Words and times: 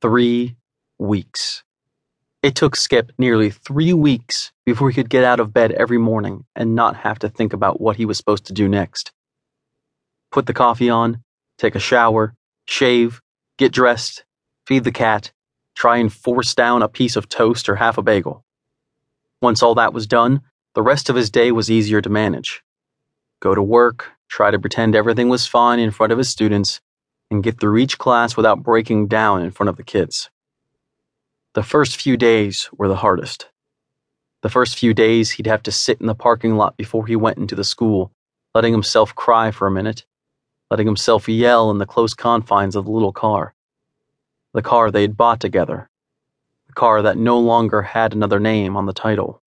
Three 0.00 0.54
weeks. 1.00 1.64
It 2.40 2.54
took 2.54 2.76
Skip 2.76 3.10
nearly 3.18 3.50
three 3.50 3.92
weeks 3.92 4.52
before 4.64 4.90
he 4.90 4.94
could 4.94 5.10
get 5.10 5.24
out 5.24 5.40
of 5.40 5.52
bed 5.52 5.72
every 5.72 5.98
morning 5.98 6.44
and 6.54 6.76
not 6.76 6.98
have 6.98 7.18
to 7.18 7.28
think 7.28 7.52
about 7.52 7.80
what 7.80 7.96
he 7.96 8.04
was 8.04 8.16
supposed 8.16 8.44
to 8.46 8.52
do 8.52 8.68
next. 8.68 9.10
Put 10.30 10.46
the 10.46 10.54
coffee 10.54 10.88
on, 10.88 11.24
take 11.58 11.74
a 11.74 11.80
shower, 11.80 12.34
shave, 12.66 13.20
get 13.56 13.72
dressed, 13.72 14.24
feed 14.68 14.84
the 14.84 14.92
cat, 14.92 15.32
try 15.74 15.96
and 15.96 16.12
force 16.12 16.54
down 16.54 16.82
a 16.82 16.88
piece 16.88 17.16
of 17.16 17.28
toast 17.28 17.68
or 17.68 17.74
half 17.74 17.98
a 17.98 18.02
bagel. 18.02 18.44
Once 19.42 19.64
all 19.64 19.74
that 19.74 19.92
was 19.92 20.06
done, 20.06 20.42
the 20.76 20.82
rest 20.82 21.10
of 21.10 21.16
his 21.16 21.28
day 21.28 21.50
was 21.50 21.72
easier 21.72 22.00
to 22.00 22.08
manage. 22.08 22.62
Go 23.40 23.52
to 23.52 23.62
work, 23.62 24.12
try 24.28 24.52
to 24.52 24.60
pretend 24.60 24.94
everything 24.94 25.28
was 25.28 25.48
fine 25.48 25.80
in 25.80 25.90
front 25.90 26.12
of 26.12 26.18
his 26.18 26.28
students, 26.28 26.80
and 27.30 27.42
get 27.42 27.60
through 27.60 27.78
each 27.78 27.98
class 27.98 28.36
without 28.36 28.62
breaking 28.62 29.08
down 29.08 29.42
in 29.42 29.50
front 29.50 29.68
of 29.68 29.76
the 29.76 29.82
kids. 29.82 30.30
The 31.54 31.62
first 31.62 32.00
few 32.00 32.16
days 32.16 32.68
were 32.72 32.88
the 32.88 32.96
hardest. 32.96 33.48
The 34.42 34.48
first 34.48 34.78
few 34.78 34.94
days, 34.94 35.32
he'd 35.32 35.46
have 35.46 35.62
to 35.64 35.72
sit 35.72 36.00
in 36.00 36.06
the 36.06 36.14
parking 36.14 36.56
lot 36.56 36.76
before 36.76 37.06
he 37.06 37.16
went 37.16 37.38
into 37.38 37.56
the 37.56 37.64
school, 37.64 38.12
letting 38.54 38.72
himself 38.72 39.14
cry 39.14 39.50
for 39.50 39.66
a 39.66 39.70
minute, 39.70 40.04
letting 40.70 40.86
himself 40.86 41.28
yell 41.28 41.70
in 41.70 41.78
the 41.78 41.86
close 41.86 42.14
confines 42.14 42.76
of 42.76 42.84
the 42.84 42.90
little 42.90 43.12
car. 43.12 43.54
The 44.54 44.62
car 44.62 44.90
they'd 44.90 45.16
bought 45.16 45.40
together. 45.40 45.90
The 46.68 46.72
car 46.74 47.02
that 47.02 47.18
no 47.18 47.38
longer 47.40 47.82
had 47.82 48.12
another 48.12 48.38
name 48.38 48.76
on 48.76 48.86
the 48.86 48.92
title. 48.92 49.42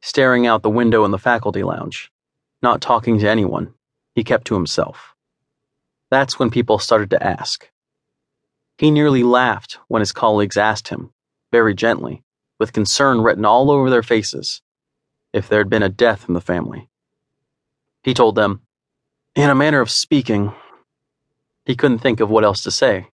Staring 0.00 0.46
out 0.46 0.62
the 0.62 0.70
window 0.70 1.04
in 1.04 1.10
the 1.10 1.18
faculty 1.18 1.64
lounge, 1.64 2.12
not 2.62 2.80
talking 2.80 3.18
to 3.18 3.28
anyone, 3.28 3.74
he 4.14 4.22
kept 4.22 4.46
to 4.46 4.54
himself. 4.54 5.14
That's 6.10 6.38
when 6.38 6.50
people 6.50 6.78
started 6.78 7.10
to 7.10 7.22
ask. 7.22 7.68
He 8.78 8.90
nearly 8.90 9.22
laughed 9.22 9.78
when 9.88 10.00
his 10.00 10.12
colleagues 10.12 10.56
asked 10.56 10.88
him, 10.88 11.12
very 11.52 11.74
gently, 11.74 12.22
with 12.58 12.72
concern 12.72 13.20
written 13.20 13.44
all 13.44 13.70
over 13.70 13.90
their 13.90 14.02
faces, 14.02 14.62
if 15.32 15.48
there 15.48 15.58
had 15.58 15.68
been 15.68 15.82
a 15.82 15.88
death 15.88 16.26
in 16.28 16.34
the 16.34 16.40
family. 16.40 16.88
He 18.02 18.14
told 18.14 18.36
them, 18.36 18.62
in 19.34 19.50
a 19.50 19.54
manner 19.54 19.80
of 19.80 19.90
speaking, 19.90 20.52
he 21.64 21.76
couldn't 21.76 21.98
think 21.98 22.20
of 22.20 22.30
what 22.30 22.44
else 22.44 22.62
to 22.62 22.70
say. 22.70 23.08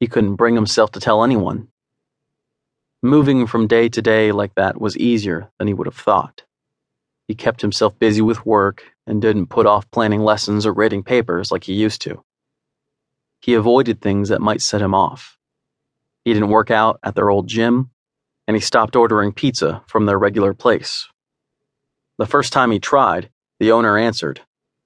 He 0.00 0.06
couldn't 0.06 0.36
bring 0.36 0.54
himself 0.54 0.90
to 0.92 1.00
tell 1.00 1.22
anyone. 1.22 1.68
Moving 3.02 3.46
from 3.46 3.66
day 3.66 3.88
to 3.88 4.02
day 4.02 4.32
like 4.32 4.54
that 4.56 4.80
was 4.80 4.96
easier 4.96 5.50
than 5.58 5.68
he 5.68 5.74
would 5.74 5.86
have 5.86 5.96
thought. 5.96 6.42
He 7.28 7.34
kept 7.34 7.60
himself 7.60 7.98
busy 7.98 8.20
with 8.20 8.44
work 8.44 8.82
and 9.10 9.20
didn't 9.20 9.48
put 9.48 9.66
off 9.66 9.90
planning 9.90 10.20
lessons 10.22 10.64
or 10.64 10.72
rating 10.72 11.02
papers 11.02 11.50
like 11.50 11.64
he 11.64 11.72
used 11.74 12.00
to. 12.02 12.22
He 13.40 13.54
avoided 13.54 14.00
things 14.00 14.28
that 14.28 14.40
might 14.40 14.62
set 14.62 14.80
him 14.80 14.94
off. 14.94 15.36
He 16.24 16.32
didn't 16.32 16.50
work 16.50 16.70
out 16.70 17.00
at 17.02 17.16
their 17.16 17.28
old 17.28 17.48
gym, 17.48 17.90
and 18.46 18.56
he 18.56 18.60
stopped 18.60 18.94
ordering 18.94 19.32
pizza 19.32 19.82
from 19.88 20.06
their 20.06 20.18
regular 20.18 20.54
place. 20.54 21.08
The 22.18 22.26
first 22.26 22.52
time 22.52 22.70
he 22.70 22.78
tried, 22.78 23.30
the 23.58 23.72
owner 23.72 23.98
answered, 23.98 24.42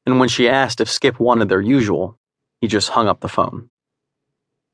and 0.07 0.19
when 0.19 0.31
she 0.31 0.49
asked 0.49 0.81
if 0.81 0.91
Skip 0.91 1.21
wanted 1.21 1.51
their 1.51 1.61
usual, 1.61 2.19
he 2.63 2.67
just 2.67 2.89
hung 2.89 3.09
up 3.09 3.21
the 3.21 3.29
phone. 3.29 3.69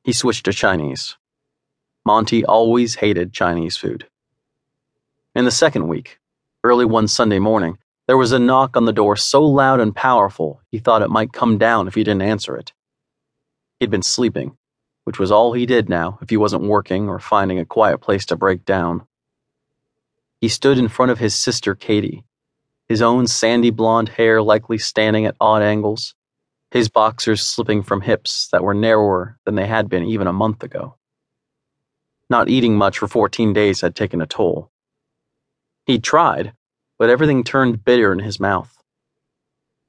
He 0.03 0.13
switched 0.13 0.45
to 0.45 0.53
Chinese. 0.53 1.17
Monty 2.05 2.45
always 2.45 2.95
hated 2.95 3.33
Chinese 3.33 3.75
food. 3.75 4.07
In 5.35 5.43
the 5.43 5.51
second 5.51 5.89
week, 5.89 6.19
Early 6.63 6.85
one 6.85 7.07
Sunday 7.07 7.39
morning, 7.39 7.79
there 8.11 8.17
was 8.17 8.33
a 8.33 8.39
knock 8.39 8.75
on 8.75 8.83
the 8.83 8.91
door 8.91 9.15
so 9.15 9.41
loud 9.41 9.79
and 9.79 9.95
powerful 9.95 10.61
he 10.69 10.79
thought 10.79 11.01
it 11.01 11.09
might 11.09 11.31
come 11.31 11.57
down 11.57 11.87
if 11.87 11.95
he 11.95 12.03
didn't 12.03 12.23
answer 12.23 12.57
it. 12.57 12.73
He'd 13.79 13.89
been 13.89 14.01
sleeping, 14.01 14.57
which 15.05 15.17
was 15.17 15.31
all 15.31 15.53
he 15.53 15.65
did 15.65 15.87
now 15.87 16.19
if 16.21 16.29
he 16.29 16.35
wasn't 16.35 16.63
working 16.63 17.07
or 17.07 17.19
finding 17.19 17.57
a 17.57 17.65
quiet 17.65 17.99
place 17.99 18.25
to 18.25 18.35
break 18.35 18.65
down. 18.65 19.07
He 20.41 20.49
stood 20.49 20.77
in 20.77 20.89
front 20.89 21.13
of 21.13 21.19
his 21.19 21.33
sister 21.33 21.73
Katie, 21.73 22.25
his 22.89 23.01
own 23.01 23.27
sandy 23.27 23.69
blonde 23.69 24.09
hair 24.09 24.41
likely 24.41 24.77
standing 24.77 25.25
at 25.25 25.37
odd 25.39 25.61
angles, 25.61 26.13
his 26.69 26.89
boxers 26.89 27.41
slipping 27.41 27.81
from 27.81 28.01
hips 28.01 28.49
that 28.51 28.61
were 28.61 28.73
narrower 28.73 29.39
than 29.45 29.55
they 29.55 29.67
had 29.67 29.87
been 29.87 30.03
even 30.03 30.27
a 30.27 30.33
month 30.33 30.63
ago. 30.63 30.97
Not 32.29 32.49
eating 32.49 32.75
much 32.75 32.99
for 32.99 33.07
14 33.07 33.53
days 33.53 33.79
had 33.79 33.95
taken 33.95 34.19
a 34.19 34.27
toll. 34.27 34.69
He'd 35.85 36.03
tried, 36.03 36.51
but 37.01 37.09
everything 37.09 37.43
turned 37.43 37.83
bitter 37.83 38.13
in 38.13 38.19
his 38.19 38.39
mouth. 38.39 38.77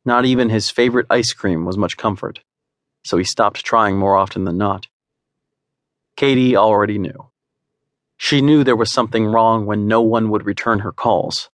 Not 0.03 0.25
even 0.25 0.49
his 0.49 0.71
favorite 0.71 1.05
ice 1.11 1.35
cream 1.35 1.67
was 1.67 1.77
much 1.77 1.99
comfort, 1.99 2.41
so 3.05 3.19
he 3.19 3.25
stopped 3.25 3.63
trying 3.63 3.99
more 3.99 4.17
often 4.17 4.45
than 4.45 4.57
not. 4.57 4.87
Katie 6.17 6.57
already 6.57 6.97
knew. 6.97 7.27
She 8.17 8.41
knew 8.41 8.65
there 8.65 8.75
was 8.75 8.91
something 8.91 9.27
wrong 9.27 9.67
when 9.67 9.87
no 9.87 10.01
one 10.01 10.31
would 10.31 10.47
return 10.47 10.79
her 10.79 10.91
calls. 10.91 11.51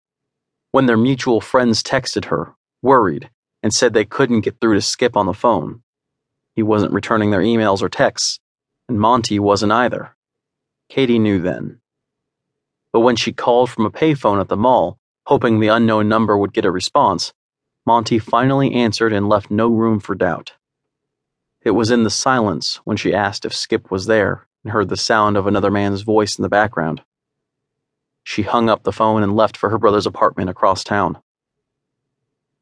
When 0.73 0.85
their 0.85 0.99
mutual 0.99 1.41
friends 1.41 1.83
texted 1.83 2.27
her, 2.27 2.55
worried, 2.83 3.31
and 3.63 3.73
said 3.73 3.95
they 3.95 4.05
couldn't 4.05 4.43
get 4.43 4.61
through 4.61 4.75
to 4.75 4.83
Skip 4.83 5.17
on 5.17 5.25
the 5.25 5.33
phone. 5.33 5.81
He 6.55 6.63
wasn't 6.63 6.93
returning 6.93 7.31
their 7.31 7.41
emails 7.41 7.81
or 7.81 7.89
texts, 7.89 8.41
and 8.91 9.01
Monty 9.01 9.39
wasn't 9.39 9.73
either. 9.73 10.15
Katie 10.91 11.19
knew 11.19 11.41
then 11.41 11.81
but 12.93 13.01
when 13.01 13.17
she 13.17 13.31
called 13.31 13.69
from 13.69 13.85
a 13.85 13.91
payphone 13.91 14.41
at 14.41 14.49
the 14.49 14.57
mall, 14.57 14.99
hoping 15.27 15.59
the 15.59 15.69
unknown 15.69 16.09
number 16.09 16.37
would 16.37 16.53
get 16.53 16.65
a 16.65 16.71
response, 16.71 17.33
Monty 17.85 18.19
finally 18.19 18.73
answered 18.73 19.13
and 19.13 19.29
left 19.29 19.51
no 19.51 19.69
room 19.69 20.01
for 20.01 20.15
doubt. 20.15 20.53
It 21.63 21.73
was 21.73 21.91
in 21.91 22.05
the 22.05 22.11
silence 22.11 22.77
when 22.85 22.97
she 22.97 23.13
asked 23.13 23.45
if 23.45 23.55
Skip 23.55 23.91
was 23.91 24.07
there 24.07 24.47
and 24.63 24.73
heard 24.73 24.89
the 24.89 24.97
sound 24.97 25.37
of 25.37 25.47
another 25.47 25.71
man's 25.71 26.03
voice 26.03 26.37
in 26.39 26.43
the 26.43 26.49
background. 26.49 27.03
She 28.23 28.43
hung 28.43 28.69
up 28.69 28.83
the 28.83 28.93
phone 28.93 29.23
and 29.23 29.37
left 29.37 29.57
for 29.57 29.71
her 29.71 29.79
brother's 29.79 30.07
apartment 30.07 30.51
across 30.51 30.85
town. 30.85 31.19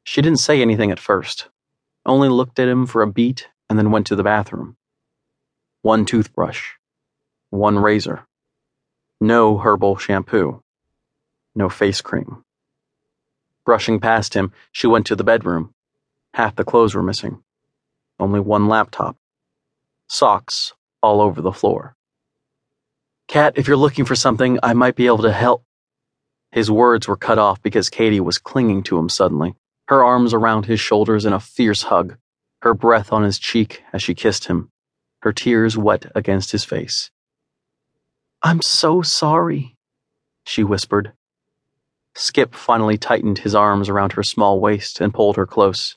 She 0.02 0.20
didn't 0.20 0.40
say 0.40 0.60
anything 0.60 0.90
at 0.90 1.00
first, 1.00 1.48
only 2.04 2.28
looked 2.28 2.58
at 2.58 2.68
him 2.68 2.86
for 2.86 3.02
a 3.02 3.10
beat 3.10 3.48
and 3.68 3.78
then 3.78 3.90
went 3.90 4.06
to 4.08 4.16
the 4.16 4.22
bathroom. 4.22 4.76
One 5.82 6.04
toothbrush, 6.04 6.72
one 7.50 7.78
razor. 7.78 8.26
No 9.20 9.58
herbal 9.58 9.96
shampoo. 9.96 10.62
No 11.54 11.68
face 11.68 12.02
cream. 12.02 12.43
Brushing 13.64 14.00
past 14.00 14.34
him, 14.34 14.52
she 14.72 14.86
went 14.86 15.06
to 15.06 15.16
the 15.16 15.24
bedroom. 15.24 15.74
Half 16.34 16.56
the 16.56 16.64
clothes 16.64 16.94
were 16.94 17.02
missing. 17.02 17.42
Only 18.18 18.40
one 18.40 18.68
laptop. 18.68 19.16
Socks 20.08 20.72
all 21.02 21.20
over 21.20 21.40
the 21.40 21.52
floor. 21.52 21.96
Cat, 23.26 23.54
if 23.56 23.66
you're 23.66 23.76
looking 23.76 24.04
for 24.04 24.14
something, 24.14 24.58
I 24.62 24.74
might 24.74 24.96
be 24.96 25.06
able 25.06 25.22
to 25.22 25.32
help. 25.32 25.64
His 26.52 26.70
words 26.70 27.08
were 27.08 27.16
cut 27.16 27.38
off 27.38 27.62
because 27.62 27.88
Katie 27.90 28.20
was 28.20 28.38
clinging 28.38 28.82
to 28.84 28.98
him 28.98 29.08
suddenly, 29.08 29.54
her 29.88 30.04
arms 30.04 30.34
around 30.34 30.66
his 30.66 30.78
shoulders 30.78 31.24
in 31.24 31.32
a 31.32 31.40
fierce 31.40 31.82
hug, 31.84 32.16
her 32.62 32.74
breath 32.74 33.12
on 33.12 33.22
his 33.22 33.38
cheek 33.38 33.82
as 33.92 34.02
she 34.02 34.14
kissed 34.14 34.44
him, 34.44 34.70
her 35.20 35.32
tears 35.32 35.76
wet 35.76 36.10
against 36.14 36.52
his 36.52 36.64
face. 36.64 37.10
I'm 38.42 38.62
so 38.62 39.02
sorry, 39.02 39.76
she 40.44 40.62
whispered. 40.62 41.12
Skip 42.16 42.54
finally 42.54 42.96
tightened 42.96 43.38
his 43.38 43.54
arms 43.54 43.88
around 43.88 44.12
her 44.12 44.22
small 44.22 44.60
waist 44.60 45.00
and 45.00 45.12
pulled 45.12 45.36
her 45.36 45.46
close. 45.46 45.96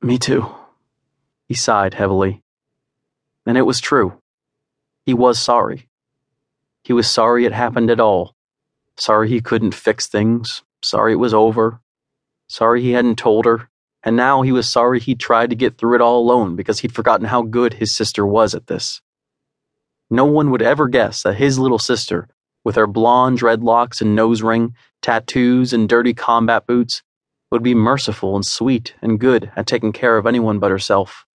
Me 0.00 0.16
too, 0.18 0.54
he 1.48 1.54
sighed 1.54 1.94
heavily. 1.94 2.42
And 3.44 3.58
it 3.58 3.62
was 3.62 3.80
true. 3.80 4.20
He 5.04 5.14
was 5.14 5.38
sorry. 5.38 5.88
He 6.84 6.92
was 6.92 7.10
sorry 7.10 7.44
it 7.44 7.52
happened 7.52 7.90
at 7.90 8.00
all. 8.00 8.36
Sorry 8.96 9.28
he 9.28 9.40
couldn't 9.40 9.74
fix 9.74 10.06
things. 10.06 10.62
Sorry 10.82 11.12
it 11.12 11.16
was 11.16 11.34
over. 11.34 11.80
Sorry 12.48 12.80
he 12.82 12.92
hadn't 12.92 13.18
told 13.18 13.44
her. 13.44 13.68
And 14.04 14.16
now 14.16 14.42
he 14.42 14.52
was 14.52 14.68
sorry 14.68 15.00
he'd 15.00 15.18
tried 15.18 15.50
to 15.50 15.56
get 15.56 15.78
through 15.78 15.96
it 15.96 16.00
all 16.00 16.20
alone 16.20 16.54
because 16.54 16.78
he'd 16.78 16.94
forgotten 16.94 17.26
how 17.26 17.42
good 17.42 17.74
his 17.74 17.90
sister 17.90 18.24
was 18.24 18.54
at 18.54 18.68
this. 18.68 19.02
No 20.08 20.24
one 20.26 20.52
would 20.52 20.62
ever 20.62 20.86
guess 20.86 21.24
that 21.24 21.34
his 21.34 21.58
little 21.58 21.80
sister, 21.80 22.28
with 22.66 22.74
her 22.74 22.88
blonde 22.88 23.38
dreadlocks 23.38 24.00
and 24.00 24.16
nose 24.16 24.42
ring, 24.42 24.74
tattoos, 25.00 25.72
and 25.72 25.88
dirty 25.88 26.12
combat 26.12 26.66
boots, 26.66 27.00
would 27.52 27.62
be 27.62 27.76
merciful 27.76 28.34
and 28.34 28.44
sweet 28.44 28.92
and 29.00 29.20
good 29.20 29.52
at 29.54 29.68
taking 29.68 29.92
care 29.92 30.18
of 30.18 30.26
anyone 30.26 30.58
but 30.58 30.72
herself. 30.72 31.25